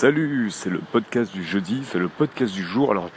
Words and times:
Salut, 0.00 0.48
c'est 0.50 0.70
le 0.70 0.78
podcast 0.78 1.30
du 1.30 1.44
jeudi, 1.44 1.82
c'est 1.84 1.98
le 1.98 2.08
podcast 2.08 2.54
du 2.54 2.62
jour. 2.62 2.90
Alors, 2.90 3.10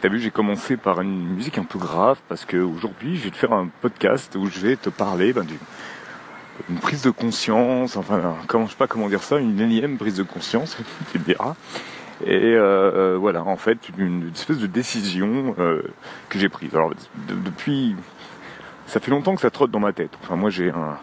t'as 0.00 0.08
vu, 0.08 0.20
j'ai 0.20 0.30
commencé 0.30 0.76
par 0.76 1.00
une 1.00 1.34
musique 1.34 1.58
un 1.58 1.64
peu 1.64 1.80
grave 1.80 2.20
parce 2.28 2.44
que 2.44 2.58
aujourd'hui, 2.58 3.16
je 3.16 3.24
vais 3.24 3.30
te 3.30 3.36
faire 3.36 3.52
un 3.52 3.68
podcast 3.80 4.36
où 4.36 4.46
je 4.46 4.60
vais 4.60 4.76
te 4.76 4.88
parler 4.88 5.32
ben, 5.32 5.44
d'une 5.44 6.78
prise 6.78 7.02
de 7.02 7.10
conscience, 7.10 7.96
enfin, 7.96 8.36
comment 8.46 8.66
je 8.66 8.70
sais 8.70 8.76
pas 8.76 8.86
comment 8.86 9.08
dire 9.08 9.24
ça, 9.24 9.38
une 9.38 9.58
énième 9.58 9.98
prise 9.98 10.14
de 10.14 10.22
conscience, 10.22 10.76
tu 11.10 11.18
me 11.18 11.24
diras. 11.24 11.56
Et 12.24 12.54
euh, 12.54 12.60
euh, 12.94 13.16
voilà, 13.18 13.42
en 13.42 13.56
fait, 13.56 13.78
une, 13.98 14.30
espèce 14.32 14.58
de 14.58 14.68
décision 14.68 15.56
euh, 15.58 15.82
que 16.28 16.38
j'ai 16.38 16.48
prise. 16.48 16.72
Alors, 16.72 16.92
depuis, 17.26 17.96
ça 18.86 19.00
fait 19.00 19.10
longtemps 19.10 19.34
que 19.34 19.40
ça 19.40 19.50
trotte 19.50 19.72
dans 19.72 19.80
ma 19.80 19.92
tête. 19.92 20.12
Enfin, 20.22 20.36
moi, 20.36 20.50
j'ai 20.50 20.70
un, 20.70 20.98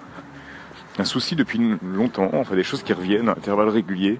un 0.97 1.05
souci 1.05 1.35
depuis 1.35 1.59
longtemps, 1.83 2.29
enfin 2.33 2.55
des 2.55 2.63
choses 2.63 2.83
qui 2.83 2.93
reviennent 2.93 3.29
à 3.29 3.33
intervalles 3.33 3.69
réguliers 3.69 4.19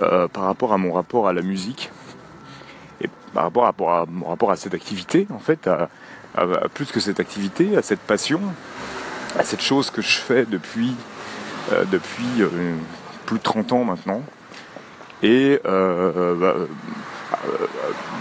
euh, 0.00 0.28
par 0.28 0.44
rapport 0.44 0.72
à 0.72 0.78
mon 0.78 0.92
rapport 0.92 1.28
à 1.28 1.32
la 1.32 1.42
musique 1.42 1.90
et 3.00 3.08
par 3.34 3.44
rapport 3.44 3.66
à, 3.94 4.06
mon 4.06 4.28
rapport 4.28 4.50
à 4.50 4.56
cette 4.56 4.74
activité 4.74 5.26
en 5.30 5.38
fait, 5.38 5.66
à, 5.66 5.88
plus 6.74 6.86
que 6.86 7.00
cette 7.00 7.20
activité, 7.20 7.76
à 7.76 7.82
cette 7.82 8.00
passion, 8.00 8.40
à 9.38 9.44
cette 9.44 9.62
chose 9.62 9.90
que 9.90 10.02
je 10.02 10.18
fais 10.18 10.44
depuis 10.44 10.94
euh, 11.72 11.84
depuis 11.90 12.40
euh, 12.40 12.48
plus 13.26 13.38
de 13.38 13.42
30 13.42 13.72
ans 13.72 13.84
maintenant. 13.84 14.22
Et 15.22 15.60
bah, 15.64 16.54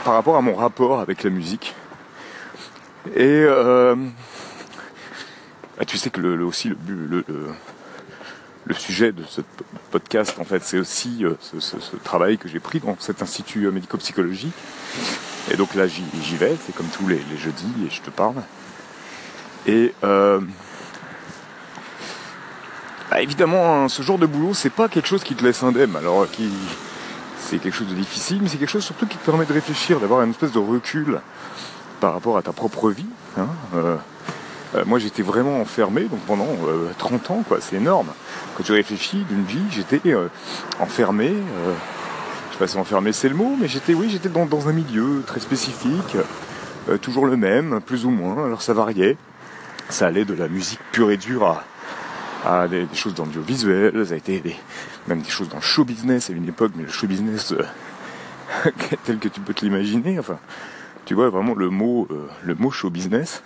par 0.04 0.14
rapport 0.14 0.38
à 0.38 0.42
mon 0.42 0.56
rapport 0.56 1.00
avec 1.00 1.24
la 1.24 1.30
musique. 1.30 1.76
Et 3.16 3.46
bah, 5.78 5.84
tu 5.86 5.98
sais 5.98 6.10
que 6.10 6.22
le, 6.22 6.44
aussi 6.46 6.70
le, 6.70 6.78
le, 6.88 7.26
le 7.28 7.48
sujet 8.74 9.12
de 9.12 9.24
ce 9.24 9.42
podcast, 9.92 10.38
en 10.40 10.44
fait, 10.44 10.64
c'est 10.64 10.80
aussi 10.80 11.24
euh, 11.24 11.36
ce, 11.42 11.96
travail 12.04 12.38
que 12.38 12.48
j'ai 12.48 12.60
pris 12.60 12.80
dans 12.80 12.96
cet 13.00 13.22
institut 13.22 13.70
médico-psychologique. 13.70 14.54
Et 15.52 15.58
donc 15.58 15.76
là, 15.76 15.86
j'y 15.88 16.36
vais, 16.38 16.56
c'est 16.66 16.76
comme 16.76 16.88
tous 16.88 17.08
les, 17.08 17.20
jeudis, 17.38 17.86
et 17.86 17.90
je 17.90 18.02
te 18.02 18.10
parle. 18.10 18.42
Et 19.68 19.94
euh, 20.04 20.40
bah, 23.12 23.22
évidemment, 23.22 23.84
hein, 23.84 23.90
ce 23.90 24.02
genre 24.02 24.18
de 24.18 24.26
boulot, 24.26 24.54
c'est 24.54 24.70
pas 24.70 24.88
quelque 24.88 25.08
chose 25.08 25.24
qui 25.24 25.36
te 25.36 25.44
laisse 25.44 25.62
indemne. 25.64 25.96
Alors, 25.96 26.30
qui, 26.30 26.50
c'est 27.40 27.60
quelque 27.60 27.76
chose 27.76 27.88
de 27.88 27.94
difficile, 27.94 28.40
mais 28.42 28.50
c'est 28.50 28.58
quelque 28.58 28.72
chose 28.72 28.84
surtout 28.84 29.06
qui 29.06 29.18
te 29.18 29.26
permet 29.26 29.46
de 29.46 29.54
réfléchir, 29.54 30.00
d'avoir 30.00 30.22
une 30.24 30.32
espèce 30.32 30.52
de 30.52 30.60
recul 30.60 31.20
par 32.00 32.14
rapport 32.14 32.38
à 32.38 32.42
ta 32.42 32.52
propre 32.52 32.90
vie. 32.90 33.06
Hein, 33.38 33.48
euh, 33.76 33.78
euh, 33.78 33.98
moi 34.86 35.00
j'étais 35.00 35.22
vraiment 35.22 35.62
enfermé 35.62 36.04
donc 36.04 36.20
pendant 36.22 36.48
30 36.98 37.30
euh, 37.30 37.34
ans 37.34 37.44
quoi, 37.48 37.60
c'est 37.62 37.78
énorme. 37.78 38.08
Quand 38.58 38.64
tu 38.64 38.72
réfléchis 38.72 39.24
d'une 39.30 39.44
vie, 39.44 39.64
j'étais 39.72 40.02
euh, 40.08 40.28
enfermé, 40.80 41.28
je 41.30 42.54
sais 42.54 42.60
pas 42.60 42.68
si 42.68 42.78
enfermé 42.78 43.14
c'est 43.14 43.30
le 43.30 43.36
mot, 43.36 43.56
mais 43.60 43.68
j'étais 43.68 43.94
oui 43.94 44.10
j'étais 44.10 44.30
dans, 44.30 44.68
un 44.68 44.74
milieu 44.74 45.24
très 45.26 45.40
spécifique, 45.40 46.18
toujours 47.02 47.26
le 47.26 47.38
même, 47.38 47.80
plus 47.82 48.06
ou 48.06 48.10
moins, 48.10 48.46
alors 48.46 48.62
ça 48.62 48.74
variait. 48.74 49.18
Ça 49.90 50.08
allait 50.08 50.26
de 50.26 50.34
la 50.34 50.48
musique 50.48 50.80
pure 50.92 51.12
et 51.12 51.18
dure 51.18 51.62
à, 52.44 52.68
des, 52.68 52.88
choses 52.94 53.14
dans 53.14 53.24
le 53.24 53.30
audiovisuel, 53.30 54.06
ça 54.08 54.16
a 54.16 54.18
été 54.18 54.42
même 55.08 55.22
des 55.22 55.30
choses 55.30 55.50
dans 55.50 55.58
le 55.58 55.62
show 55.62 55.86
business 55.86 56.32
à 56.32 56.34
une 56.34 56.48
époque, 56.48 56.72
mais 56.76 56.84
le 56.84 56.90
show 56.90 57.06
business 57.06 57.54
tel 59.06 59.20
que 59.20 59.28
tu 59.28 59.42
peux 59.42 59.54
te 59.54 59.64
l'imaginer, 59.64 60.18
enfin 60.18 60.40
tu 61.06 61.14
vois 61.14 61.30
vraiment 61.30 61.54
le 61.54 61.70
mot, 61.70 62.08
le 62.44 62.56
mot 62.56 62.72
show 62.72 62.90
business. 62.90 63.44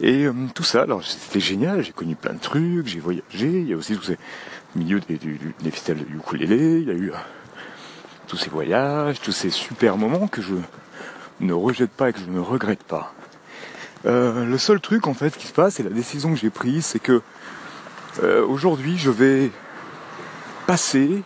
Et 0.00 0.24
euh, 0.24 0.32
tout 0.54 0.62
ça, 0.62 0.82
alors 0.82 1.02
c'était 1.04 1.40
génial, 1.40 1.82
j'ai 1.82 1.92
connu 1.92 2.16
plein 2.16 2.34
de 2.34 2.38
trucs, 2.38 2.86
j'ai 2.86 3.00
voyagé, 3.00 3.60
il 3.60 3.68
y 3.68 3.72
a 3.72 3.76
aussi 3.76 3.96
tous 3.96 4.02
ces 4.02 4.18
milieux 4.74 5.00
des, 5.00 5.18
festivals 5.70 6.04
de 6.04 6.14
ukulélé, 6.14 6.80
il 6.80 6.88
y 6.88 6.90
a 6.90 6.94
eu 6.94 7.10
euh, 7.12 7.16
tous 8.26 8.36
ces 8.36 8.50
voyages, 8.50 9.20
tous 9.20 9.32
ces 9.32 9.48
super 9.48 9.96
moments 9.96 10.28
que 10.28 10.42
je 10.42 10.54
ne 11.40 11.52
rejette 11.54 11.90
pas 11.90 12.10
et 12.10 12.12
que 12.12 12.20
je 12.20 12.26
ne 12.26 12.40
regrette 12.40 12.82
pas. 12.82 13.14
Euh, 14.04 14.44
le 14.44 14.58
seul 14.58 14.80
truc 14.80 15.06
en 15.06 15.14
fait 15.14 15.34
qui 15.34 15.46
se 15.46 15.52
passe, 15.54 15.80
et 15.80 15.82
la 15.82 15.90
décision 15.90 16.30
que 16.30 16.38
j'ai 16.38 16.50
prise, 16.50 16.84
c'est 16.84 17.00
que 17.00 17.22
aujourd'hui 18.48 18.96
je 18.96 19.10
vais 19.10 19.50
passer 20.66 21.22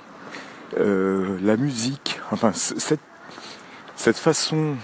la 0.76 1.56
musique, 1.56 2.20
enfin 2.32 2.52
cette, 2.52 3.00
cette 3.94 4.18
façon 4.18 4.74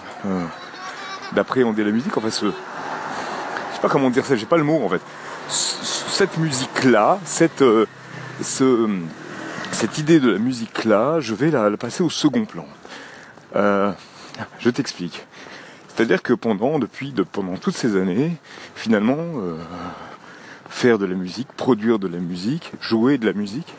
d'appréhender 1.32 1.82
la 1.82 1.90
musique, 1.90 2.16
enfin 2.16 2.30
ce, 2.30 2.46
sais 2.50 2.56
comment 3.88 4.10
dire 4.10 4.24
ça, 4.24 4.36
j'ai 4.36 4.46
pas 4.46 4.56
le 4.56 4.64
mot 4.64 4.82
en 4.84 4.88
fait. 4.88 5.00
Cette 5.48 6.38
musique-là, 6.38 7.18
cette, 7.24 7.62
euh, 7.62 7.86
ce, 8.42 8.88
cette 9.72 9.98
idée 9.98 10.18
de 10.18 10.32
la 10.32 10.38
musique-là, 10.38 11.20
je 11.20 11.34
vais 11.34 11.50
la, 11.50 11.70
passer 11.76 12.02
au 12.02 12.10
second 12.10 12.44
plan. 12.44 12.66
Euh, 13.54 13.92
je 14.58 14.70
t'explique. 14.70 15.26
C'est-à-dire 15.88 16.22
que 16.22 16.32
pendant, 16.32 16.78
depuis, 16.78 17.12
de, 17.12 17.22
pendant 17.22 17.56
toutes 17.56 17.76
ces 17.76 17.96
années, 17.96 18.36
finalement, 18.74 19.16
euh, 19.18 19.56
faire 20.68 20.98
de 20.98 21.06
la 21.06 21.14
musique, 21.14 21.48
produire 21.56 21.98
de 21.98 22.08
la 22.08 22.18
musique, 22.18 22.72
jouer 22.80 23.18
de 23.18 23.26
la 23.26 23.32
musique, 23.32 23.72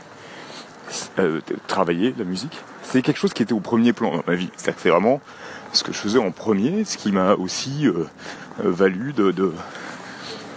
travailler 1.67 2.13
de 2.13 2.19
la 2.19 2.25
musique, 2.25 2.57
c'est 2.81 3.01
quelque 3.01 3.19
chose 3.19 3.33
qui 3.33 3.43
était 3.43 3.53
au 3.53 3.59
premier 3.59 3.91
plan 3.91 4.15
dans 4.15 4.23
ma 4.25 4.35
vie. 4.35 4.49
C'est-à-dire 4.55 4.75
que 4.75 4.81
c'est 4.81 4.89
vraiment 4.89 5.21
ce 5.73 5.83
que 5.83 5.91
je 5.91 5.97
faisais 5.97 6.17
en 6.17 6.31
premier, 6.31 6.85
ce 6.85 6.97
qui 6.97 7.11
m'a 7.11 7.33
aussi 7.33 7.87
valu 8.57 9.13
de, 9.13 9.53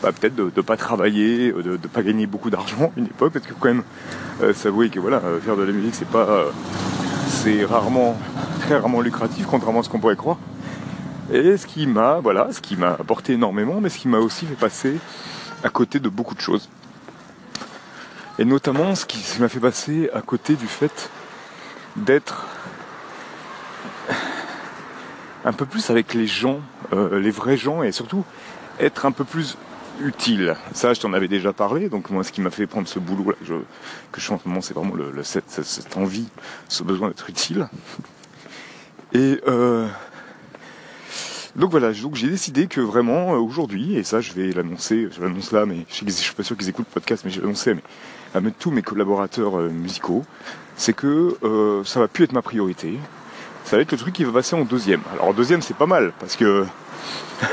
bah, 0.03 0.13
peut-être 0.13 0.35
de 0.35 0.45
ne 0.45 0.63
pas 0.63 0.77
travailler, 0.77 1.51
euh, 1.51 1.63
de 1.63 1.71
ne 1.73 1.77
pas 1.77 2.03
gagner 2.03 2.27
beaucoup 2.27 2.49
d'argent 2.49 2.91
une 2.97 3.07
époque, 3.07 3.35
parce 3.35 3.47
que 3.47 3.53
quand 3.53 3.69
même, 3.69 3.83
euh, 4.43 4.55
s'avouer 4.55 4.89
que 4.89 4.99
voilà, 4.99 5.19
euh, 5.19 5.41
faire 5.41 5.57
de 5.57 5.63
la 5.63 5.73
musique, 5.73 5.95
c'est 5.95 6.09
pas, 6.09 6.47
c'est 7.29 7.65
rarement, 7.65 8.17
très 8.61 8.77
rarement 8.77 9.03
lucratif, 9.03 9.47
contrairement 9.47 9.81
à 9.81 9.83
ce 9.83 9.91
qu'on 9.91 10.01
pourrait 10.01 10.17
croire. 10.17 10.39
Et 11.33 11.57
ce 11.57 11.67
qui 11.67 11.87
m'a, 11.87 12.19
voilà, 12.21 12.49
ce 12.53 12.61
qui 12.61 12.77
m'a 12.77 12.93
apporté 12.93 13.35
énormément, 13.35 13.81
mais 13.81 13.91
ce 13.91 13.99
qui 13.99 14.09
m'a 14.09 14.19
aussi 14.19 14.47
fait 14.47 14.55
passer 14.55 14.97
à 15.63 15.69
côté 15.69 16.01
de 16.01 16.09
beaucoup 16.09 16.35
de 16.35 16.41
choses. 16.41 16.69
Et 18.39 18.45
notamment 18.47 18.95
ce 18.95 19.05
qui 19.05 19.23
m'a 19.39 19.49
fait 19.49 19.61
passer 19.61 20.09
à 20.15 20.23
côté 20.23 20.55
du 20.55 20.67
fait 20.67 21.11
d'être 21.95 22.47
un 25.45 25.53
peu 25.53 25.67
plus 25.67 25.91
avec 25.91 26.15
les 26.15 26.27
gens, 26.27 26.61
les 27.13 27.31
vrais 27.31 27.59
gens, 27.59 27.83
et 27.83 27.93
surtout 27.93 28.25
être 28.81 29.05
un 29.07 29.13
peu 29.13 29.25
plus 29.25 29.57
utile. 30.01 30.57
Ça, 30.73 30.95
je 30.95 31.01
t'en 31.01 31.13
avais 31.13 31.29
déjà 31.29 31.53
parlé. 31.53 31.89
Donc 31.89 32.11
moi, 32.11 32.25
ce 32.25 32.33
qui 32.33 32.41
m'a 32.41 32.51
fait 32.51 32.67
prendre 32.67 32.89
ce 32.89 32.99
boulot 32.99 33.35
je, 33.43 33.55
que 34.13 34.21
je 34.21 34.27
fais 34.27 34.35
en 34.35 34.39
ce 34.39 34.49
moment, 34.49 34.61
c'est 34.61 34.75
vraiment 34.75 34.95
cette, 35.23 35.97
envie, 35.97 36.29
ce 36.69 36.83
besoin 36.83 37.09
d'être 37.09 37.29
utile. 37.29 37.69
Et 39.13 39.41
euh, 39.49 39.89
donc 41.57 41.73
voilà, 41.73 41.93
donc 41.93 42.15
j'ai 42.15 42.29
décidé 42.29 42.69
que 42.69 42.81
vraiment 42.81 43.35
euh, 43.35 43.39
aujourd'hui, 43.39 43.97
et 43.97 44.05
ça 44.05 44.21
je 44.21 44.33
vais 44.33 44.53
l'annoncer, 44.53 45.09
je 45.11 45.21
l'annonce 45.21 45.51
là, 45.51 45.67
mais 45.67 45.85
je, 45.93 46.05
ne 46.05 46.11
suis 46.11 46.35
pas 46.35 46.45
sûr 46.45 46.57
qu'ils 46.57 46.69
écoutent 46.69 46.87
le 46.89 46.95
podcast, 46.95 47.25
mais 47.25 47.31
je 47.31 47.37
vais 47.37 47.43
l'annoncer 47.43 47.75
à, 48.35 48.39
à 48.39 48.41
tous 48.59 48.71
mes 48.71 48.83
collaborateurs 48.83 49.59
euh, 49.59 49.69
musicaux, 49.69 50.25
c'est 50.77 50.93
que 50.93 51.37
euh, 51.43 51.83
ça 51.85 51.99
va 51.99 52.07
plus 52.07 52.25
être 52.25 52.33
ma 52.33 52.43
priorité. 52.43 52.99
Ça 53.65 53.77
va 53.77 53.83
être 53.83 53.93
le 53.93 53.99
truc 53.99 54.15
qui 54.15 54.25
va 54.25 54.33
passer 54.33 54.55
en 54.55 54.65
deuxième. 54.65 55.03
Alors 55.13 55.29
en 55.29 55.33
deuxième 55.33 55.61
c'est 55.61 55.77
pas 55.77 55.87
mal, 55.87 56.13
parce 56.21 56.37
que 56.37 56.65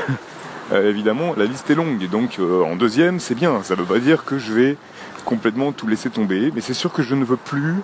Euh, 0.70 0.90
évidemment, 0.90 1.34
la 1.36 1.46
liste 1.46 1.70
est 1.70 1.74
longue. 1.74 2.08
Donc, 2.10 2.38
euh, 2.38 2.62
en 2.62 2.76
deuxième, 2.76 3.20
c'est 3.20 3.34
bien. 3.34 3.62
Ça 3.62 3.74
ne 3.74 3.80
veut 3.80 3.86
pas 3.86 4.00
dire 4.00 4.24
que 4.24 4.38
je 4.38 4.52
vais 4.52 4.76
complètement 5.24 5.72
tout 5.72 5.86
laisser 5.86 6.10
tomber. 6.10 6.52
Mais 6.54 6.60
c'est 6.60 6.74
sûr 6.74 6.92
que 6.92 7.02
je 7.02 7.14
ne 7.14 7.24
veux 7.24 7.36
plus. 7.36 7.76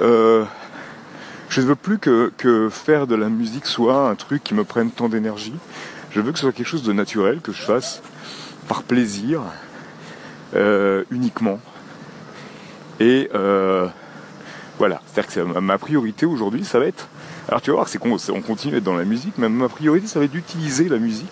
Euh, 0.00 0.44
je 1.48 1.60
ne 1.60 1.66
veux 1.66 1.76
plus 1.76 1.98
que, 1.98 2.32
que, 2.36 2.68
faire 2.68 3.06
de 3.06 3.14
la 3.14 3.28
musique 3.28 3.66
soit 3.66 4.08
un 4.08 4.14
truc 4.14 4.42
qui 4.44 4.54
me 4.54 4.64
prenne 4.64 4.90
tant 4.90 5.08
d'énergie. 5.08 5.54
Je 6.10 6.20
veux 6.20 6.32
que 6.32 6.38
ce 6.38 6.42
soit 6.42 6.52
quelque 6.52 6.66
chose 6.66 6.82
de 6.82 6.92
naturel, 6.92 7.40
que 7.40 7.52
je 7.52 7.62
fasse 7.62 8.02
par 8.66 8.82
plaisir, 8.82 9.42
uniquement. 11.10 11.60
Et 13.00 13.30
voilà. 14.78 15.00
C'est-à-dire 15.06 15.54
que 15.54 15.58
ma 15.58 15.78
priorité 15.78 16.26
aujourd'hui, 16.26 16.64
ça 16.64 16.78
va 16.78 16.86
être. 16.86 17.08
Alors 17.48 17.62
tu 17.62 17.70
vas 17.70 17.76
voir, 17.76 17.88
c'est 17.88 17.98
qu'on 17.98 18.16
on 18.30 18.42
continue 18.42 18.74
à 18.74 18.76
être 18.78 18.84
dans 18.84 18.96
la 18.96 19.04
musique, 19.04 19.34
mais 19.38 19.48
ma 19.48 19.68
priorité, 19.68 20.06
ça 20.06 20.18
va 20.18 20.26
être 20.26 20.32
d'utiliser 20.32 20.88
la 20.88 20.98
musique 20.98 21.30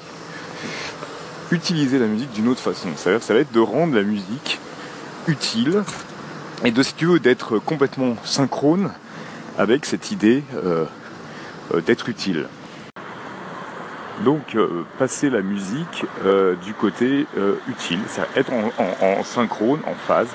utiliser 1.51 1.99
la 1.99 2.07
musique 2.07 2.33
d'une 2.33 2.49
autre 2.49 2.61
façon. 2.61 2.89
C'est-à-dire 2.97 3.23
ça 3.23 3.35
va 3.35 3.41
être 3.41 3.53
de 3.53 3.61
rendre 3.61 3.95
la 3.95 4.03
musique 4.03 4.59
utile 5.27 5.83
et 6.65 6.71
de, 6.71 6.83
si 6.83 6.95
tu 6.95 7.07
veux, 7.07 7.21
d'être 7.21 7.59
complètement 7.59 8.17
synchrone 8.25 8.91
avec 9.59 9.87
cette 9.87 10.11
idée 10.11 10.43
euh, 10.55 10.85
euh, 11.75 11.81
d'être 11.81 12.09
utile. 12.09 12.49
Donc 14.25 14.55
euh, 14.55 14.85
passer 14.99 15.29
la 15.29 15.43
musique 15.43 16.07
du 16.65 16.73
côté 16.73 17.27
utile, 17.69 18.01
c'est 18.09 18.23
être 18.35 18.51
en, 18.53 19.23
synchrone, 19.25 19.81
en 19.87 19.95
phase 19.95 20.29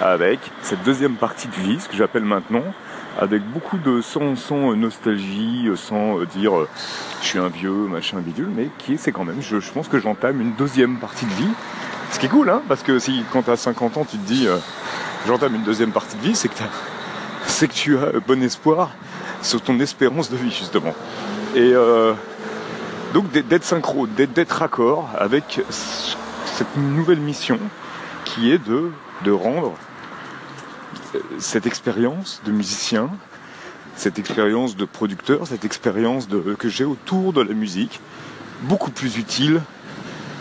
avec 0.00 0.40
cette 0.62 0.82
deuxième 0.82 1.14
partie 1.14 1.46
de 1.46 1.54
vie, 1.54 1.80
ce 1.80 1.88
que 1.88 1.96
j'appelle 1.96 2.24
maintenant 2.24 2.64
avec 3.20 3.42
beaucoup 3.42 3.78
de 3.78 4.00
sans, 4.00 4.36
sans 4.36 4.74
nostalgie, 4.74 5.68
sans 5.76 6.18
euh, 6.18 6.26
dire 6.26 6.58
euh, 6.58 6.68
je 7.20 7.26
suis 7.26 7.38
un 7.38 7.48
vieux, 7.48 7.70
machin 7.70 8.18
bidule, 8.18 8.48
mais 8.54 8.68
qui 8.78 8.98
c'est 8.98 9.12
quand 9.12 9.24
même, 9.24 9.40
je, 9.40 9.56
pense 9.72 9.88
que 9.88 9.98
j'entame 9.98 10.40
une 10.40 10.52
deuxième 10.52 10.98
partie 10.98 11.26
de 11.26 11.32
vie. 11.32 11.50
Ce 12.10 12.18
qui 12.18 12.26
est 12.26 12.28
cool, 12.28 12.50
hein, 12.50 12.62
parce 12.68 12.82
que 12.82 12.98
si 12.98 13.24
quand 13.32 13.42
t'as 13.42 13.56
50 13.56 13.96
ans, 13.96 14.06
tu 14.08 14.18
te 14.18 14.26
dis 14.26 14.46
euh, 14.46 14.56
j'entame 15.26 15.54
une 15.54 15.62
deuxième 15.62 15.92
partie 15.92 16.16
de 16.16 16.22
vie, 16.22 16.34
c'est 16.34 16.48
que, 16.48 16.54
c'est 17.46 17.68
que 17.68 17.74
tu 17.74 17.98
as 17.98 18.20
bon 18.26 18.42
espoir 18.42 18.90
sur 19.42 19.60
ton 19.60 19.78
espérance 19.80 20.30
de 20.30 20.36
vie 20.36 20.50
justement. 20.50 20.94
Et 21.54 21.72
euh, 21.74 22.14
donc 23.12 23.30
d'être 23.30 23.64
synchro, 23.64 24.06
d'être 24.06 24.52
raccord 24.52 25.10
avec 25.18 25.60
cette 25.68 26.76
nouvelle 26.76 27.20
mission 27.20 27.58
qui 28.24 28.50
est 28.50 28.58
de, 28.58 28.90
de 29.24 29.30
rendre 29.30 29.68
euh, 29.68 29.91
cette 31.38 31.66
expérience 31.66 32.40
de 32.44 32.52
musicien, 32.52 33.10
cette 33.96 34.18
expérience 34.18 34.76
de 34.76 34.84
producteur, 34.84 35.46
cette 35.46 35.64
expérience 35.64 36.28
que 36.58 36.68
j'ai 36.68 36.84
autour 36.84 37.32
de 37.32 37.42
la 37.42 37.54
musique, 37.54 38.00
beaucoup 38.62 38.90
plus 38.90 39.18
utile 39.18 39.60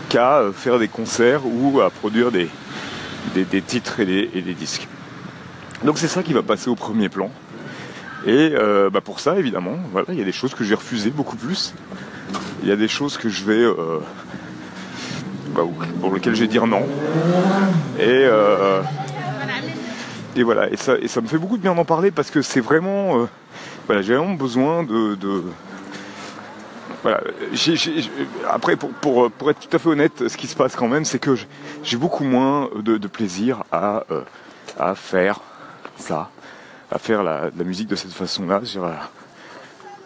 qu'à 0.09 0.39
euh, 0.39 0.51
faire 0.51 0.79
des 0.79 0.87
concerts 0.87 1.41
ou 1.45 1.81
à 1.81 1.89
produire 1.89 2.31
des, 2.31 2.49
des, 3.33 3.61
titres 3.61 3.99
et 3.99 4.05
des, 4.05 4.53
disques. 4.53 4.87
Donc 5.83 5.97
c'est 5.97 6.07
ça 6.07 6.23
qui 6.23 6.33
va 6.33 6.43
passer 6.43 6.69
au 6.69 6.75
premier 6.75 7.09
plan. 7.09 7.29
Et 8.25 8.51
euh, 8.53 8.89
bah, 8.89 9.01
pour 9.01 9.19
ça, 9.19 9.37
évidemment, 9.37 9.77
voilà, 9.91 10.07
il 10.09 10.19
y 10.19 10.21
a 10.21 10.25
des 10.25 10.31
choses 10.31 10.53
que 10.53 10.63
j'ai 10.63 10.75
refusées 10.75 11.09
beaucoup 11.09 11.37
plus. 11.37 11.73
Il 12.61 12.69
y 12.69 12.71
a 12.71 12.75
des 12.75 12.87
choses 12.87 13.17
que 13.17 13.29
je 13.29 13.43
vais, 13.43 13.63
euh, 13.63 13.99
bah, 15.55 15.63
pour 16.01 16.13
lesquelles 16.13 16.35
je 16.35 16.41
vais 16.41 16.47
dire 16.47 16.67
non. 16.67 16.83
Et 17.99 18.27
et 20.35 20.43
voilà. 20.43 20.69
Et 20.69 20.77
ça, 20.77 20.97
et 20.97 21.07
ça 21.07 21.21
me 21.21 21.27
fait 21.27 21.37
beaucoup 21.37 21.57
de 21.57 21.61
bien 21.61 21.75
d'en 21.75 21.85
parler 21.85 22.11
parce 22.11 22.31
que 22.31 22.41
c'est 22.41 22.61
vraiment, 22.61 23.27
voilà, 23.87 24.01
j'ai 24.01 24.15
vraiment 24.15 24.35
besoin 24.35 24.83
de, 24.83 25.17
voilà. 27.01 27.21
après, 28.49 28.75
pour, 28.75 29.31
être 29.49 29.59
tout 29.59 29.75
à 29.75 29.79
fait 29.79 29.89
honnête, 29.89 30.27
ce 30.27 30.37
qui 30.37 30.47
se 30.47 30.55
passe 30.55 30.75
quand 30.75 30.87
même, 30.87 31.05
c'est 31.05 31.19
que 31.19 31.35
j'ai 31.83 31.97
beaucoup 31.97 32.23
moins 32.23 32.69
de, 32.75 33.07
plaisir 33.07 33.63
à, 33.71 34.03
euh, 34.11 34.21
à 34.79 34.93
faire 34.95 35.39
ça, 35.97 36.29
à 36.91 36.99
faire 36.99 37.23
la, 37.23 37.49
musique 37.63 37.87
de 37.87 37.95
cette 37.95 38.13
façon-là, 38.13 38.61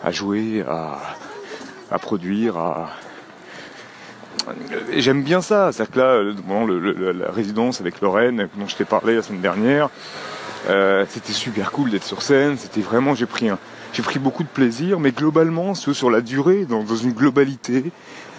à, 0.03 0.11
jouer, 0.11 0.63
à, 0.67 1.99
produire, 1.99 2.57
à... 2.57 2.89
J'aime 4.97 5.23
bien 5.23 5.41
ça, 5.41 5.71
c'est-à-dire 5.71 5.93
que 5.93 5.99
là, 5.99 7.13
la 7.13 7.31
résidence 7.31 7.81
avec 7.81 8.01
Lorraine, 8.01 8.47
dont 8.57 8.67
je 8.67 8.75
t'ai 8.75 8.85
parlé 8.85 9.15
la 9.15 9.21
semaine 9.21 9.41
dernière, 9.41 9.89
euh, 10.69 11.05
c'était 11.09 11.33
super 11.33 11.71
cool 11.71 11.91
d'être 11.91 12.03
sur 12.03 12.21
scène, 12.21 12.57
c'était 12.57 12.81
vraiment, 12.81 13.15
j'ai 13.15 13.25
pris 13.25 13.49
j'ai 13.93 14.03
pris 14.03 14.19
beaucoup 14.19 14.43
de 14.43 14.49
plaisir, 14.49 14.99
mais 14.99 15.11
globalement, 15.11 15.73
sur 15.73 16.11
la 16.11 16.19
durée, 16.19 16.65
dans, 16.65 16.85
une 16.85 17.13
globalité, 17.13 17.91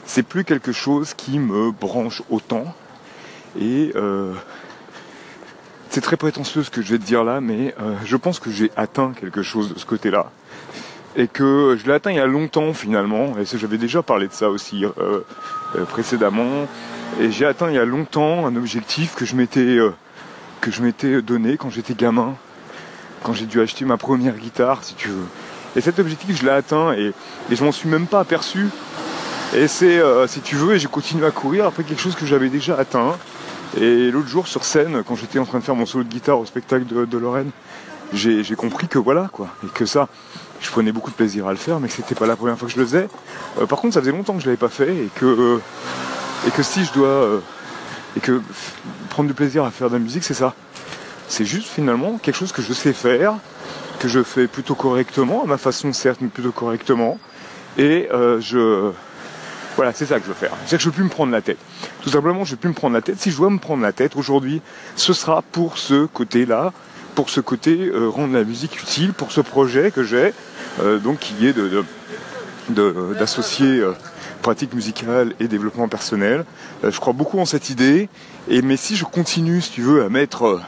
c'est 0.04 0.22
plus 0.22 0.44
quelque 0.44 0.70
chose 0.70 1.14
qui 1.14 1.38
me 1.38 1.70
branche 1.70 2.22
autant. 2.28 2.74
Et 3.58 3.90
euh, 3.96 4.34
c'est 5.88 6.02
très 6.02 6.18
prétentieux 6.18 6.62
ce 6.62 6.68
que 6.68 6.82
je 6.82 6.92
vais 6.92 6.98
te 6.98 7.04
dire 7.04 7.24
là, 7.24 7.40
mais 7.40 7.74
euh, 7.80 7.94
je 8.04 8.16
pense 8.16 8.38
que 8.38 8.50
j'ai 8.50 8.70
atteint 8.76 9.14
quelque 9.18 9.42
chose 9.42 9.72
de 9.72 9.78
ce 9.78 9.86
côté-là. 9.86 10.30
Et 11.16 11.28
que 11.28 11.76
je 11.80 11.86
l'ai 11.86 11.94
atteint 11.94 12.10
il 12.10 12.16
y 12.16 12.20
a 12.20 12.26
longtemps 12.26 12.74
finalement, 12.74 13.34
et 13.38 13.44
j'avais 13.44 13.78
déjà 13.78 14.02
parlé 14.02 14.28
de 14.28 14.32
ça 14.32 14.50
aussi 14.50 14.84
euh, 14.84 15.20
précédemment. 15.88 16.66
Et 17.20 17.30
j'ai 17.30 17.46
atteint 17.46 17.68
il 17.68 17.74
y 17.74 17.78
a 17.78 17.84
longtemps 17.84 18.46
un 18.46 18.54
objectif 18.56 19.14
que 19.14 19.24
je 19.24 19.34
m'étais 19.34 19.78
que 20.60 20.70
je 20.70 20.82
m'étais 20.82 21.22
donné 21.22 21.56
quand 21.56 21.70
j'étais 21.70 21.94
gamin, 21.94 22.34
quand 23.22 23.32
j'ai 23.32 23.46
dû 23.46 23.60
acheter 23.60 23.84
ma 23.84 23.96
première 23.96 24.36
guitare, 24.36 24.84
si 24.84 24.94
tu 24.94 25.08
veux. 25.08 25.26
Et 25.76 25.82
cet 25.82 25.98
objectif, 25.98 26.36
je 26.38 26.44
l'ai 26.44 26.50
atteint 26.50 26.92
et, 26.92 27.12
je 27.50 27.62
m'en 27.62 27.70
suis 27.70 27.88
même 27.88 28.06
pas 28.06 28.20
aperçu. 28.20 28.68
Et 29.54 29.68
c'est, 29.68 29.98
euh, 29.98 30.26
si 30.26 30.40
tu 30.40 30.56
veux, 30.56 30.74
et 30.74 30.78
j'ai 30.78 30.88
continué 30.88 31.26
à 31.26 31.30
courir 31.30 31.66
après 31.66 31.84
quelque 31.84 32.00
chose 32.00 32.16
que 32.16 32.26
j'avais 32.26 32.48
déjà 32.48 32.76
atteint. 32.76 33.16
Et 33.78 34.10
l'autre 34.10 34.28
jour 34.28 34.48
sur 34.48 34.64
scène, 34.64 35.02
quand 35.06 35.16
j'étais 35.16 35.38
en 35.38 35.44
train 35.44 35.58
de 35.58 35.64
faire 35.64 35.74
mon 35.74 35.84
solo 35.84 36.04
de 36.04 36.08
guitare 36.08 36.40
au 36.40 36.46
spectacle 36.46 36.86
de, 36.86 37.18
Lorraine, 37.18 37.50
j'ai, 38.12 38.44
compris 38.56 38.88
que 38.88 38.98
voilà 38.98 39.28
quoi, 39.32 39.48
et 39.64 39.68
que 39.68 39.86
ça, 39.86 40.08
je 40.60 40.70
prenais 40.70 40.92
beaucoup 40.92 41.10
de 41.10 41.16
plaisir 41.16 41.46
à 41.46 41.50
le 41.50 41.56
faire, 41.56 41.80
mais 41.80 41.88
que 41.88 41.94
c'était 41.94 42.14
pas 42.14 42.26
la 42.26 42.36
première 42.36 42.58
fois 42.58 42.68
que 42.68 42.74
je 42.74 42.78
le 42.78 42.86
faisais. 42.86 43.08
Euh, 43.60 43.66
par 43.66 43.78
contre, 43.78 43.94
ça 43.94 44.00
faisait 44.00 44.12
longtemps 44.12 44.34
que 44.34 44.40
je 44.40 44.46
l'avais 44.46 44.56
pas 44.56 44.68
fait 44.68 44.94
et 44.94 45.10
que 45.14 45.26
euh, 45.26 45.58
et 46.46 46.50
que 46.50 46.62
si 46.62 46.84
je 46.84 46.92
dois 46.92 47.40
et 48.16 48.20
que 48.20 48.40
prendre 49.10 49.28
du 49.28 49.34
plaisir 49.34 49.64
à 49.64 49.70
faire 49.70 49.88
de 49.88 49.94
la 49.94 49.98
musique, 49.98 50.24
c'est 50.24 50.34
ça. 50.34 50.54
C'est 51.28 51.44
juste 51.44 51.68
finalement 51.68 52.18
quelque 52.18 52.36
chose 52.36 52.52
que 52.52 52.62
je 52.62 52.72
sais 52.72 52.92
faire, 52.92 53.34
que 53.98 54.08
je 54.08 54.22
fais 54.22 54.46
plutôt 54.46 54.74
correctement, 54.74 55.42
à 55.42 55.46
ma 55.46 55.58
façon 55.58 55.92
certes, 55.92 56.18
mais 56.20 56.28
plutôt 56.28 56.52
correctement. 56.52 57.18
Et 57.78 58.08
euh, 58.12 58.40
je... 58.40 58.92
Voilà, 59.74 59.92
c'est 59.92 60.06
ça 60.06 60.18
que 60.18 60.22
je 60.22 60.28
veux 60.28 60.34
faire. 60.34 60.52
C'est 60.64 60.76
que 60.76 60.82
je 60.82 60.88
veux 60.88 60.94
plus 60.94 61.04
me 61.04 61.10
prendre 61.10 61.32
la 61.32 61.42
tête. 61.42 61.58
Tout 62.02 62.08
simplement, 62.08 62.44
je 62.44 62.52
veux 62.52 62.56
plus 62.56 62.70
me 62.70 62.74
prendre 62.74 62.94
la 62.94 63.02
tête. 63.02 63.20
Si 63.20 63.30
je 63.30 63.36
dois 63.36 63.50
me 63.50 63.58
prendre 63.58 63.82
la 63.82 63.92
tête 63.92 64.16
aujourd'hui, 64.16 64.62
ce 64.94 65.12
sera 65.12 65.42
pour 65.42 65.76
ce 65.76 66.06
côté-là, 66.06 66.72
pour 67.16 67.30
ce 67.30 67.40
côté 67.40 67.86
euh, 67.86 68.08
rendre 68.08 68.34
la 68.34 68.44
musique 68.44 68.80
utile, 68.80 69.12
pour 69.12 69.32
ce 69.32 69.40
projet 69.40 69.90
que 69.90 70.04
j'ai, 70.04 70.32
euh, 70.80 70.98
donc 70.98 71.18
qui 71.18 71.46
est 71.46 71.52
de, 71.52 71.84
d'associer 73.18 73.82
pratique 74.42 74.74
musicale 74.74 75.34
et 75.40 75.48
développement 75.48 75.88
personnel. 75.88 76.44
je 76.84 77.00
crois 77.00 77.12
beaucoup 77.12 77.40
en 77.40 77.46
cette 77.46 77.70
idée. 77.70 78.08
Et 78.48 78.62
mais 78.62 78.76
si 78.76 78.94
je 78.94 79.04
continue, 79.04 79.60
si 79.60 79.72
tu 79.72 79.82
veux, 79.82 80.04
à 80.04 80.08
mettre 80.08 80.60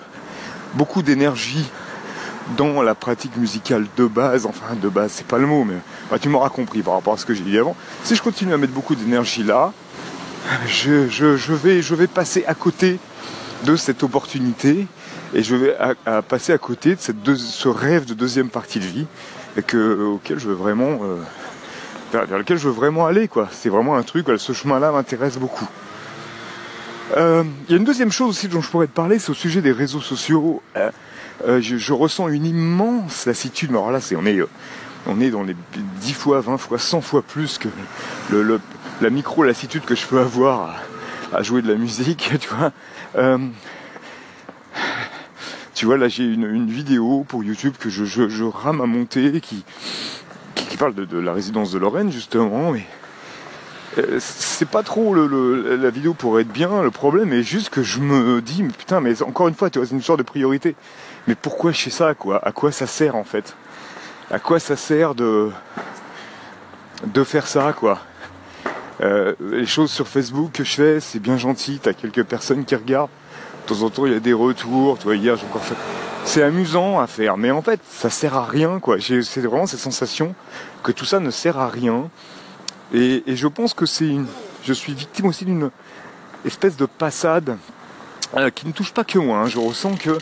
beaucoup 0.74 1.02
d'énergie 1.02 1.64
dans 2.56 2.82
la 2.82 2.94
pratique 2.94 3.36
musicale 3.36 3.86
de 3.96 4.06
base, 4.06 4.46
enfin 4.46 4.74
de 4.80 4.88
base 4.88 5.12
c'est 5.14 5.26
pas 5.26 5.38
le 5.38 5.46
mot, 5.46 5.64
mais 5.64 6.18
tu 6.18 6.28
m'auras 6.28 6.48
compris 6.48 6.82
par 6.82 6.94
rapport 6.94 7.14
à 7.14 7.16
ce 7.18 7.26
que 7.26 7.34
j'ai 7.34 7.44
dit 7.44 7.58
avant, 7.58 7.76
si 8.04 8.16
je 8.16 8.22
continue 8.22 8.54
à 8.54 8.56
mettre 8.56 8.72
beaucoup 8.72 8.94
d'énergie 8.94 9.42
là, 9.42 9.72
je, 10.66 10.90
vais, 11.54 11.82
je 11.82 11.94
vais 11.94 12.06
passer 12.06 12.44
à 12.46 12.54
côté 12.54 12.98
de 13.64 13.76
cette 13.76 14.02
opportunité 14.02 14.86
et 15.34 15.42
je 15.42 15.56
vais 15.56 15.76
passer 16.28 16.52
à 16.52 16.58
côté 16.58 16.96
de 17.24 17.34
ce 17.34 17.68
rêve 17.68 18.04
de 18.04 18.14
deuxième 18.14 18.48
partie 18.48 18.78
de 18.78 18.84
vie 18.84 19.06
que, 19.66 20.02
auquel 20.04 20.38
je 20.38 20.48
veux 20.48 20.54
vraiment 20.54 21.00
euh, 21.02 21.16
vers, 22.12 22.38
lequel 22.38 22.56
je 22.58 22.68
veux 22.68 22.74
vraiment 22.74 23.06
aller 23.06 23.28
quoi. 23.28 23.48
C'est 23.52 23.68
vraiment 23.68 23.96
un 23.96 24.02
truc, 24.02 24.26
ce 24.36 24.52
chemin-là 24.52 24.92
m'intéresse 24.92 25.36
beaucoup. 25.38 25.68
Euh, 27.16 27.42
il 27.66 27.72
y 27.72 27.74
a 27.74 27.78
une 27.78 27.84
deuxième 27.84 28.12
chose 28.12 28.30
aussi 28.30 28.48
dont 28.48 28.60
je 28.60 28.70
pourrais 28.70 28.86
te 28.86 28.92
parler, 28.92 29.18
c'est 29.18 29.30
au 29.30 29.34
sujet 29.34 29.62
des 29.62 29.72
réseaux 29.72 30.00
sociaux. 30.00 30.62
Euh, 30.76 30.90
euh, 31.46 31.60
je, 31.60 31.92
ressens 31.92 32.28
une 32.28 32.44
immense 32.44 33.26
lassitude. 33.26 33.70
Alors 33.70 33.90
là, 33.90 34.00
c'est 34.00 34.16
on 34.16 34.26
est 34.26 34.40
on 35.06 35.20
est 35.20 35.30
dans 35.30 35.44
les 35.44 35.56
10 36.00 36.12
fois, 36.12 36.40
20 36.40 36.58
fois, 36.58 36.78
100 36.78 37.00
fois 37.00 37.22
plus 37.22 37.58
que 37.58 37.68
la 39.00 39.10
micro 39.10 39.44
lassitude 39.44 39.84
que 39.84 39.94
je 39.94 40.04
peux 40.06 40.18
avoir 40.18 40.76
à, 41.32 41.42
jouer 41.42 41.62
de 41.62 41.68
la 41.70 41.78
musique, 41.78 42.30
tu 42.40 42.48
vois. 42.48 42.72
Tu 45.78 45.86
vois, 45.86 45.96
là 45.96 46.08
j'ai 46.08 46.24
une, 46.24 46.68
vidéo 46.68 47.24
pour 47.28 47.44
YouTube 47.44 47.74
que 47.78 47.88
je, 47.88 48.42
rame 48.42 48.80
à 48.80 48.86
monter 48.86 49.40
qui, 49.40 49.64
qui, 50.56 50.76
parle 50.76 50.92
de, 50.92 51.18
la 51.18 51.32
résidence 51.32 51.70
de 51.70 51.78
Lorraine 51.78 52.10
justement, 52.10 52.72
mais 52.72 52.84
euh, 53.96 54.18
c'est 54.18 54.68
pas 54.68 54.82
trop 54.82 55.14
la 55.14 55.90
vidéo 55.90 56.14
pourrait 56.14 56.42
être 56.42 56.52
bien, 56.52 56.82
le 56.82 56.90
problème 56.90 57.32
est 57.32 57.44
juste 57.44 57.70
que 57.70 57.84
je 57.84 58.00
me 58.00 58.42
dis, 58.42 58.64
mais 58.64 58.72
putain, 58.72 59.00
mais 59.00 59.22
encore 59.22 59.46
une 59.46 59.54
fois, 59.54 59.68
c'est 59.72 59.92
une 59.92 60.02
sorte 60.02 60.18
de 60.18 60.24
priorité. 60.24 60.74
Mais 61.28 61.36
pourquoi 61.36 61.70
je 61.70 61.80
fais 61.80 61.90
ça, 61.90 62.12
quoi? 62.12 62.44
À 62.44 62.50
quoi 62.50 62.72
ça 62.72 62.88
sert 62.88 63.14
en 63.14 63.22
fait? 63.22 63.54
À 64.32 64.40
quoi 64.40 64.58
ça 64.58 64.74
sert 64.74 65.14
de, 65.14 65.48
de 67.06 67.22
faire 67.22 67.46
ça, 67.46 67.72
quoi? 67.72 68.00
Euh, 69.00 69.32
Les 69.52 69.66
choses 69.66 69.92
sur 69.92 70.08
Facebook 70.08 70.50
que 70.54 70.64
je 70.64 70.74
fais, 70.74 70.98
c'est 70.98 71.20
bien 71.20 71.36
gentil, 71.36 71.78
t'as 71.80 71.92
quelques 71.92 72.24
personnes 72.24 72.64
qui 72.64 72.74
regardent. 72.74 73.10
De 73.68 73.74
temps 73.74 73.82
en 73.82 73.90
temps, 73.90 74.06
il 74.06 74.12
y 74.12 74.16
a 74.16 74.20
des 74.20 74.32
retours. 74.32 74.96
Tu 74.98 75.04
vois, 75.04 75.16
hier, 75.16 75.36
j'ai 75.36 75.44
encore 75.44 75.64
fait. 75.64 75.76
C'est 76.24 76.42
amusant 76.42 77.00
à 77.00 77.06
faire, 77.06 77.36
mais 77.36 77.50
en 77.50 77.62
fait, 77.62 77.80
ça 77.88 78.08
sert 78.10 78.34
à 78.34 78.44
rien, 78.44 78.80
quoi. 78.80 78.96
C'est 79.00 79.40
vraiment 79.40 79.66
cette 79.66 79.80
sensation 79.80 80.34
que 80.82 80.92
tout 80.92 81.04
ça 81.04 81.20
ne 81.20 81.30
sert 81.30 81.58
à 81.58 81.68
rien 81.68 82.08
et, 82.94 83.22
je 83.26 83.46
pense 83.46 83.74
que 83.74 83.86
c'est 83.86 84.08
une. 84.08 84.26
Je 84.64 84.72
suis 84.72 84.94
victime 84.94 85.26
aussi 85.26 85.44
d'une 85.44 85.70
espèce 86.44 86.76
de 86.76 86.86
passade 86.86 87.56
euh, 88.36 88.50
qui 88.50 88.66
ne 88.66 88.72
touche 88.72 88.92
pas 88.92 89.04
que 89.04 89.18
moi. 89.18 89.38
Hein. 89.38 89.46
Je 89.46 89.58
ressens 89.58 89.94
que 89.96 90.18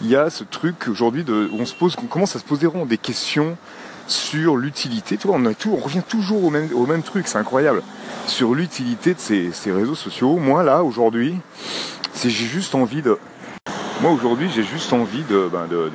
il 0.00 0.08
y 0.08 0.16
a 0.16 0.30
ce 0.30 0.44
truc 0.44 0.88
aujourd'hui 0.88 1.24
où 1.28 1.56
on 1.58 1.66
se 1.66 1.74
pose, 1.74 1.94
qu'on 1.94 2.06
commence 2.06 2.34
à 2.34 2.38
se 2.38 2.44
poser 2.44 2.68
des 2.86 2.98
questions 2.98 3.56
sur 4.06 4.56
l'utilité. 4.56 5.18
On, 5.26 5.36
revient 5.80 6.02
toujours 6.06 6.44
au 6.44 6.50
même, 6.50 6.68
au 6.74 6.86
même 6.86 7.02
truc, 7.02 7.28
c'est 7.28 7.38
incroyable. 7.38 7.82
Sur 8.26 8.54
l'utilité 8.54 9.14
de 9.14 9.20
ces, 9.20 9.72
réseaux 9.72 9.94
sociaux. 9.94 10.36
Moi 10.36 10.62
là, 10.62 10.82
aujourd'hui, 10.82 11.36
c'est 12.14 12.30
j'ai 12.30 12.46
juste 12.46 12.74
envie 12.74 13.02
de. 13.02 13.18
Moi 14.00 14.12
aujourd'hui, 14.12 14.48
j'ai 14.54 14.62
juste 14.62 14.92
envie 14.92 15.22
de, 15.24 15.48
ben, 15.52 15.66
de, 15.70 15.90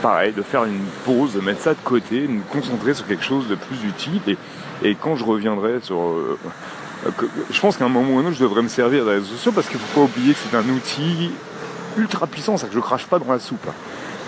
pareil, 0.00 0.32
de 0.32 0.42
faire 0.42 0.64
une 0.64 0.84
pause, 1.04 1.34
de 1.34 1.40
mettre 1.40 1.60
ça 1.60 1.74
de 1.74 1.80
côté, 1.82 2.22
de 2.22 2.32
me 2.32 2.42
concentrer 2.42 2.94
sur 2.94 3.06
quelque 3.06 3.24
chose 3.24 3.48
de 3.48 3.54
plus 3.54 3.84
utile. 3.84 4.20
Et, 4.82 4.94
quand 4.94 5.16
je 5.16 5.24
reviendrai 5.24 5.80
sur... 5.82 6.00
Euh, 6.00 6.38
je 7.50 7.60
pense 7.60 7.76
qu'à 7.76 7.84
un 7.84 7.88
moment 7.88 8.14
ou 8.14 8.18
un 8.18 8.26
autre, 8.26 8.36
je 8.36 8.42
devrais 8.42 8.62
me 8.62 8.68
servir 8.68 9.04
des 9.04 9.12
réseaux 9.12 9.26
sociaux 9.26 9.52
parce 9.52 9.68
qu'il 9.68 9.76
ne 9.78 9.82
faut 9.82 10.00
pas 10.00 10.06
oublier 10.06 10.34
que 10.34 10.38
c'est 10.50 10.56
un 10.56 10.68
outil 10.68 11.30
ultra 11.96 12.26
puissant, 12.26 12.56
c'est-à-dire 12.56 12.74
que 12.74 12.80
je 12.80 12.86
crache 12.86 13.06
pas 13.06 13.18
dans 13.18 13.30
la 13.30 13.38
soupe. 13.38 13.66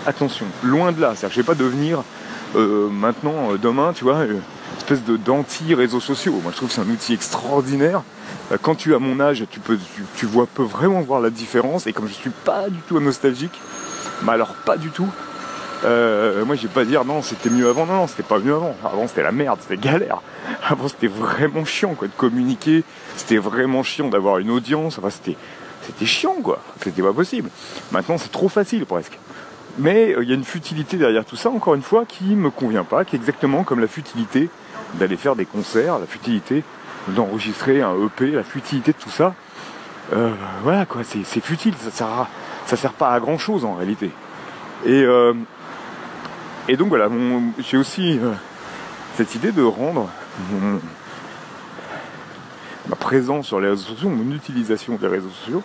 Attention, 0.05 0.45
loin 0.63 0.91
de 0.91 1.01
là, 1.01 1.13
c'est-à-dire 1.15 1.29
que 1.29 1.35
je 1.35 1.41
vais 1.41 1.45
pas 1.45 1.55
devenir 1.55 2.03
euh, 2.55 2.89
maintenant, 2.89 3.51
euh, 3.51 3.57
demain, 3.57 3.93
tu 3.93 4.03
vois, 4.03 4.25
espèce 4.83 5.03
de 5.03 5.17
d'anti-réseaux 5.17 6.01
sociaux. 6.01 6.39
Moi, 6.43 6.51
je 6.51 6.57
trouve 6.57 6.69
que 6.69 6.75
c'est 6.75 6.81
un 6.81 6.89
outil 6.89 7.13
extraordinaire. 7.13 8.03
Quand 8.61 8.75
tu 8.75 8.93
as 8.93 8.99
mon 8.99 9.19
âge, 9.19 9.45
tu 9.49 9.59
peux, 9.59 9.79
tu, 10.15 10.25
vois, 10.25 10.45
peux 10.45 10.63
vraiment 10.63 11.01
voir 11.01 11.21
la 11.21 11.29
différence. 11.29 11.87
Et 11.87 11.93
comme 11.93 12.07
je 12.07 12.13
suis 12.13 12.29
pas 12.29 12.69
du 12.69 12.79
tout 12.79 12.99
nostalgique, 12.99 13.59
mais 14.23 14.33
alors 14.33 14.53
pas 14.53 14.77
du 14.77 14.89
tout, 14.89 15.09
Euh, 15.85 16.45
moi, 16.45 16.55
je 16.55 16.61
vais 16.61 16.73
pas 16.73 16.85
dire 16.85 17.03
non, 17.03 17.21
c'était 17.21 17.49
mieux 17.49 17.67
avant. 17.67 17.85
Non, 17.85 17.95
non, 17.95 18.07
c'était 18.07 18.23
pas 18.23 18.39
mieux 18.39 18.53
avant. 18.53 18.73
Avant, 18.85 19.05
c'était 19.05 19.23
la 19.23 19.33
merde, 19.33 19.59
c'était 19.61 19.75
galère. 19.75 20.21
Avant, 20.69 20.87
c'était 20.87 21.07
vraiment 21.07 21.65
chiant, 21.65 21.93
quoi, 21.93 22.07
de 22.07 22.13
communiquer. 22.15 22.85
C'était 23.17 23.37
vraiment 23.37 23.83
chiant 23.83 24.07
d'avoir 24.07 24.37
une 24.37 24.49
audience. 24.49 24.97
Enfin, 24.97 25.09
c'était, 25.09 25.35
c'était 25.81 26.05
chiant, 26.05 26.35
quoi. 26.41 26.59
C'était 26.81 27.01
pas 27.01 27.11
possible. 27.11 27.49
Maintenant, 27.91 28.17
c'est 28.17 28.31
trop 28.31 28.47
facile, 28.47 28.85
presque. 28.85 29.19
Mais 29.77 30.15
euh, 30.15 30.23
il 30.23 30.29
y 30.29 30.31
a 30.31 30.35
une 30.35 30.45
futilité 30.45 30.95
derrière 30.95 31.25
tout 31.25 31.35
ça, 31.35 31.49
encore 31.49 31.75
une 31.75 31.81
fois, 31.81 32.05
qui 32.05 32.35
me 32.35 32.49
convient 32.49 32.85
pas, 32.85 33.03
qui 33.03 33.17
est 33.17 33.19
exactement 33.19 33.65
comme 33.65 33.81
la 33.81 33.87
futilité 33.87 34.49
d'aller 34.95 35.17
faire 35.17 35.35
des 35.35 35.45
concerts, 35.45 35.99
la 35.99 36.05
futilité 36.05 36.63
d'enregistrer 37.09 37.81
un 37.81 37.95
EP, 37.95 38.31
la 38.31 38.43
futilité 38.43 38.93
de 38.93 38.97
tout 38.97 39.09
ça. 39.09 39.33
Euh, 40.13 40.31
voilà, 40.63 40.85
quoi, 40.85 41.01
c'est, 41.03 41.23
futile. 41.41 41.73
Ça 41.79 41.91
sert, 41.91 42.27
ça 42.65 42.77
sert 42.77 42.93
pas 42.93 43.09
à 43.09 43.19
grand 43.19 43.37
chose 43.37 43.65
en 43.65 43.73
réalité. 43.73 44.11
Et 44.85 45.05
et 46.69 46.77
donc 46.77 46.87
voilà, 46.89 47.09
j'ai 47.59 47.75
aussi 47.75 48.17
euh, 48.19 48.31
cette 49.17 49.35
idée 49.35 49.51
de 49.51 49.63
rendre 49.63 50.09
ma 52.87 52.95
présence 52.95 53.47
sur 53.47 53.59
les 53.59 53.69
réseaux 53.69 53.89
sociaux, 53.89 54.09
mon 54.09 54.33
utilisation 54.33 54.95
des 54.95 55.07
réseaux 55.07 55.29
sociaux, 55.29 55.61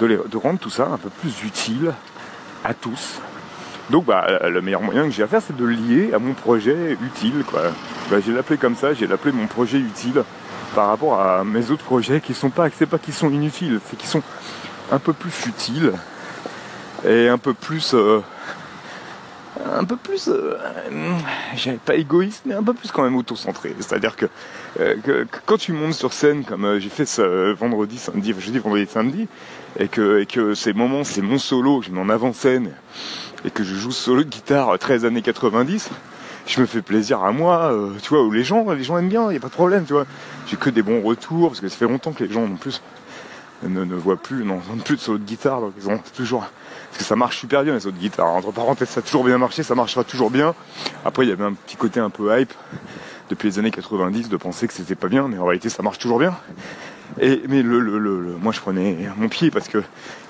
de, 0.00 0.36
rendre 0.36 0.58
tout 0.58 0.70
ça 0.70 0.86
un 0.86 0.96
peu 0.96 1.10
plus 1.10 1.44
utile 1.44 1.92
à 2.64 2.72
tous. 2.72 3.20
Donc 3.90 4.06
bah, 4.06 4.26
le 4.48 4.62
meilleur 4.62 4.80
moyen 4.80 5.04
que 5.04 5.10
j'ai 5.10 5.22
à 5.22 5.26
faire, 5.26 5.42
c'est 5.42 5.56
de 5.56 5.64
lier 5.66 6.14
à 6.14 6.18
mon 6.18 6.32
projet 6.32 6.96
utile. 7.02 7.44
Quoi. 7.46 7.64
Bah, 8.10 8.20
j'ai 8.20 8.32
l'appelé 8.32 8.58
comme 8.58 8.76
ça, 8.76 8.94
j'ai 8.94 9.06
l'appelé 9.06 9.32
mon 9.32 9.46
projet 9.46 9.78
utile 9.78 10.24
par 10.74 10.88
rapport 10.88 11.20
à 11.20 11.44
mes 11.44 11.70
autres 11.70 11.84
projets 11.84 12.20
qui 12.20 12.34
sont 12.34 12.50
pas, 12.50 12.68
c'est 12.70 12.86
pas 12.86 12.98
qu'ils 12.98 13.14
sont 13.14 13.30
inutiles, 13.30 13.80
c'est 13.88 13.96
qu'ils 13.96 14.08
sont 14.08 14.22
un 14.92 14.98
peu 14.98 15.12
plus 15.12 15.30
futiles 15.30 15.92
et 17.06 17.28
un 17.28 17.38
peu 17.38 17.54
plus 17.54 17.94
euh, 17.94 18.20
un 19.72 19.84
peu 19.84 19.96
plus, 19.96 20.28
euh, 20.28 20.56
pas 21.84 21.94
égoïste, 21.94 22.42
mais 22.46 22.54
un 22.54 22.62
peu 22.62 22.74
plus 22.74 22.90
quand 22.90 23.02
même 23.02 23.16
auto-centré. 23.16 23.74
C'est-à-dire 23.78 24.16
euh, 24.80 24.94
que, 25.02 25.26
quand 25.46 25.58
tu 25.58 25.72
montes 25.72 25.94
sur 25.94 26.12
scène, 26.12 26.44
comme 26.44 26.64
euh, 26.64 26.80
j'ai 26.80 26.88
fait 26.88 27.06
ce 27.06 27.52
vendredi, 27.52 27.98
samedi, 27.98 28.34
jeudi, 28.38 28.58
vendredi, 28.58 28.86
samedi, 28.86 29.28
et 29.78 29.88
que, 29.88 30.20
et 30.20 30.26
que 30.26 30.54
ces 30.54 30.72
moments, 30.72 31.04
c'est 31.04 31.22
mon 31.22 31.38
solo, 31.38 31.82
je 31.82 31.90
mets 31.90 32.00
en 32.00 32.08
avant-scène, 32.08 32.72
et 33.44 33.50
que 33.50 33.64
je 33.64 33.74
joue 33.74 33.92
solo 33.92 34.24
de 34.24 34.28
guitare 34.28 34.76
13 34.78 35.04
années 35.04 35.22
90, 35.22 35.90
je 36.46 36.60
me 36.60 36.66
fais 36.66 36.82
plaisir 36.82 37.22
à 37.22 37.32
moi, 37.32 37.72
tu 38.02 38.10
vois, 38.10 38.22
où 38.22 38.30
les 38.30 38.44
gens, 38.44 38.70
les 38.70 38.84
gens 38.84 38.98
aiment 38.98 39.08
bien, 39.08 39.24
il 39.26 39.30
n'y 39.30 39.36
a 39.36 39.40
pas 39.40 39.48
de 39.48 39.54
problème, 39.54 39.84
tu 39.84 39.94
vois. 39.94 40.06
J'ai 40.46 40.56
que 40.56 40.70
des 40.70 40.82
bons 40.82 41.00
retours, 41.00 41.48
parce 41.48 41.60
que 41.60 41.68
ça 41.68 41.76
fait 41.76 41.88
longtemps 41.88 42.12
que 42.12 42.22
les 42.24 42.32
gens 42.32 42.46
non 42.46 42.56
plus 42.56 42.82
ne, 43.62 43.84
ne 43.84 43.94
voient 43.94 44.16
plus, 44.16 44.44
n'entendent 44.44 44.84
plus 44.84 44.96
de 44.96 45.00
solo 45.00 45.18
de 45.18 45.24
guitare, 45.24 45.60
donc 45.60 45.72
ils 45.78 45.88
ont 45.88 45.98
toujours 46.14 46.46
parce 46.94 47.02
que 47.02 47.08
ça 47.08 47.16
marche 47.16 47.38
super 47.38 47.64
bien 47.64 47.74
les 47.74 47.88
autres 47.88 47.98
guitares. 47.98 48.28
Entre 48.28 48.52
parenthèses, 48.52 48.90
ça 48.90 49.00
a 49.00 49.02
toujours 49.02 49.24
bien 49.24 49.36
marché, 49.36 49.64
ça 49.64 49.74
marchera 49.74 50.04
toujours 50.04 50.30
bien. 50.30 50.54
Après, 51.04 51.26
il 51.26 51.28
y 51.28 51.32
avait 51.32 51.42
un 51.42 51.52
petit 51.52 51.74
côté 51.74 51.98
un 51.98 52.08
peu 52.08 52.38
hype 52.38 52.52
depuis 53.30 53.48
les 53.48 53.58
années 53.58 53.72
90 53.72 54.28
de 54.28 54.36
penser 54.36 54.68
que 54.68 54.72
c'était 54.72 54.94
pas 54.94 55.08
bien, 55.08 55.26
mais 55.26 55.36
en 55.36 55.44
réalité, 55.44 55.68
ça 55.70 55.82
marche 55.82 55.98
toujours 55.98 56.20
bien. 56.20 56.36
Et, 57.20 57.42
mais 57.48 57.62
le, 57.62 57.80
le, 57.80 58.36
moi, 58.40 58.52
je 58.52 58.60
prenais 58.60 59.08
mon 59.16 59.28
pied 59.28 59.50
parce 59.50 59.66
que 59.66 59.78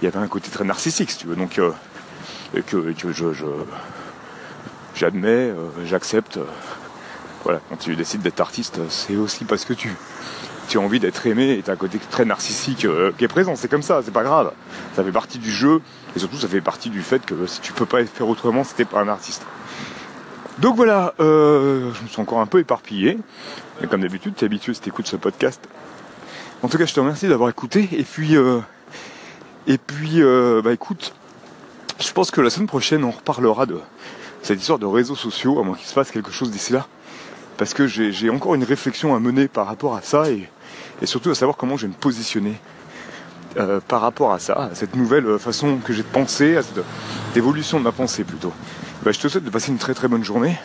il 0.00 0.06
y 0.06 0.08
avait 0.08 0.18
un 0.18 0.26
côté 0.26 0.50
très 0.50 0.64
narcissique, 0.64 1.10
si 1.10 1.18
tu 1.18 1.26
veux. 1.26 1.36
Donc, 1.36 1.58
euh, 1.58 1.70
que, 2.66 2.92
que 2.92 3.12
je, 3.12 3.26
j'admets, 4.94 5.28
euh, 5.28 5.54
j'accepte. 5.84 6.38
Euh, 6.38 6.44
voilà, 7.44 7.60
quand 7.68 7.76
tu 7.76 7.94
décides 7.94 8.22
d'être 8.22 8.40
artiste, 8.40 8.80
c'est 8.88 9.16
aussi 9.16 9.44
parce 9.44 9.66
que 9.66 9.74
tu, 9.74 9.94
tu 10.68 10.78
as 10.78 10.80
envie 10.80 10.98
d'être 10.98 11.26
aimé 11.26 11.50
et 11.52 11.62
tu 11.62 11.70
un 11.70 11.76
côté 11.76 11.98
très 12.10 12.24
narcissique 12.24 12.86
qui 13.18 13.24
est 13.24 13.28
présent. 13.28 13.54
C'est 13.54 13.68
comme 13.68 13.82
ça, 13.82 14.00
c'est 14.02 14.12
pas 14.12 14.22
grave. 14.22 14.52
Ça 14.96 15.04
fait 15.04 15.12
partie 15.12 15.38
du 15.38 15.50
jeu. 15.50 15.82
Et 16.16 16.18
surtout, 16.18 16.36
ça 16.36 16.48
fait 16.48 16.62
partie 16.62 16.88
du 16.88 17.02
fait 17.02 17.24
que 17.26 17.46
si 17.46 17.60
tu 17.60 17.74
peux 17.74 17.84
pas 17.84 18.02
faire 18.06 18.28
autrement, 18.28 18.64
c'était 18.64 18.86
pas 18.86 19.00
un 19.00 19.08
artiste. 19.08 19.42
Donc 20.58 20.76
voilà, 20.76 21.14
euh, 21.18 21.92
je 21.92 22.02
me 22.02 22.08
suis 22.08 22.20
encore 22.20 22.40
un 22.40 22.46
peu 22.46 22.60
éparpillé. 22.60 23.18
Mais 23.80 23.88
comme 23.88 24.02
d'habitude, 24.02 24.34
tu 24.36 24.44
es 24.44 24.46
habitué 24.46 24.72
si 24.74 24.80
tu 24.80 24.88
écoutes 24.88 25.08
ce 25.08 25.16
podcast. 25.16 25.60
En 26.62 26.68
tout 26.68 26.78
cas, 26.78 26.86
je 26.86 26.94
te 26.94 27.00
remercie 27.00 27.26
d'avoir 27.26 27.50
écouté. 27.50 27.88
Et 27.92 28.04
puis, 28.04 28.36
euh, 28.36 28.60
et 29.66 29.78
puis 29.78 30.22
euh, 30.22 30.62
bah 30.62 30.72
écoute, 30.72 31.12
je 32.00 32.12
pense 32.12 32.30
que 32.30 32.40
la 32.40 32.50
semaine 32.50 32.68
prochaine, 32.68 33.02
on 33.04 33.10
reparlera 33.10 33.66
de 33.66 33.80
cette 34.44 34.60
histoire 34.60 34.78
de 34.78 34.86
réseaux 34.86 35.16
sociaux, 35.16 35.58
à 35.58 35.64
moins 35.64 35.74
qu'il 35.74 35.86
se 35.86 35.94
passe 35.94 36.10
quelque 36.10 36.30
chose 36.30 36.50
d'ici 36.50 36.72
là. 36.72 36.86
Parce 37.56 37.72
que 37.72 37.86
j'ai 37.86 38.30
encore 38.30 38.54
une 38.54 38.64
réflexion 38.64 39.14
à 39.14 39.20
mener 39.20 39.48
par 39.48 39.66
rapport 39.66 39.96
à 39.96 40.02
ça 40.02 40.30
et, 40.30 40.48
et 41.00 41.06
surtout 41.06 41.30
à 41.30 41.34
savoir 41.34 41.56
comment 41.56 41.76
je 41.76 41.82
vais 41.86 41.92
me 41.92 41.98
positionner 41.98 42.54
euh, 43.56 43.80
par 43.86 44.00
rapport 44.00 44.32
à 44.32 44.38
ça, 44.38 44.68
à 44.72 44.74
cette 44.74 44.96
nouvelle 44.96 45.38
façon 45.38 45.78
que 45.78 45.92
j'ai 45.92 46.02
de 46.02 46.08
penser, 46.08 46.56
à 46.56 46.62
cette 46.62 46.84
évolution 47.36 47.78
de 47.78 47.84
ma 47.84 47.92
pensée 47.92 48.24
plutôt. 48.24 48.52
Bah, 49.02 49.12
je 49.12 49.20
te 49.20 49.28
souhaite 49.28 49.44
de 49.44 49.50
passer 49.50 49.70
une 49.70 49.78
très 49.78 49.94
très 49.94 50.08
bonne 50.08 50.24
journée. 50.24 50.58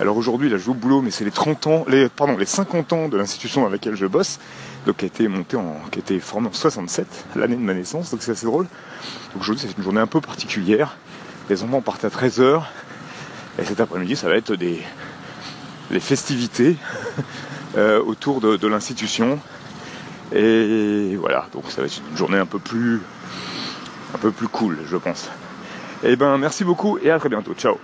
Alors 0.00 0.16
aujourd'hui, 0.16 0.48
là, 0.48 0.56
je 0.56 0.64
vais 0.64 0.70
au 0.70 0.74
boulot, 0.74 1.02
mais 1.02 1.10
c'est 1.10 1.24
les 1.24 1.30
30 1.30 1.66
ans, 1.66 1.84
les, 1.86 2.08
pardon, 2.08 2.36
les 2.36 2.46
50 2.46 2.92
ans 2.94 3.08
de 3.08 3.18
l'institution 3.18 3.60
dans 3.60 3.68
laquelle 3.68 3.94
je 3.94 4.06
bosse, 4.06 4.40
donc 4.86 4.96
qui 4.96 5.04
a 5.04 5.08
été 5.08 5.28
montée 5.28 5.58
en, 5.58 5.76
qui 5.90 5.98
a 5.98 6.00
été 6.00 6.18
formée 6.18 6.48
en 6.48 6.52
67, 6.52 7.06
l'année 7.36 7.56
de 7.56 7.60
ma 7.60 7.74
naissance, 7.74 8.10
donc 8.10 8.22
c'est 8.22 8.32
assez 8.32 8.46
drôle. 8.46 8.66
Donc 9.34 9.42
aujourd'hui, 9.42 9.66
c'est 9.68 9.76
une 9.76 9.84
journée 9.84 10.00
un 10.00 10.06
peu 10.06 10.22
particulière. 10.22 10.96
Les 11.50 11.62
enfants 11.62 11.82
partent 11.82 12.06
à 12.06 12.08
13h, 12.08 12.62
et 13.60 13.64
cet 13.64 13.80
après-midi, 13.80 14.16
ça 14.16 14.28
va 14.28 14.36
être 14.36 14.54
des, 14.54 14.82
festivités 16.00 16.76
euh, 17.76 18.00
autour 18.02 18.40
de 18.40 18.66
l'institution. 18.66 19.38
Et 20.32 21.16
voilà, 21.16 21.46
donc 21.52 21.64
ça 21.68 21.80
va 21.80 21.86
être 21.88 22.00
une 22.10 22.16
journée 22.16 22.38
un 22.38 22.46
peu 22.46 22.58
plus 22.58 23.00
cool, 24.48 24.78
je 24.86 24.96
pense. 24.96 25.28
Et 26.02 26.12
eh 26.12 26.16
ben 26.16 26.38
merci 26.38 26.64
beaucoup 26.64 26.98
et 27.02 27.10
à 27.10 27.18
très 27.18 27.28
bientôt. 27.28 27.52
Ciao 27.54 27.78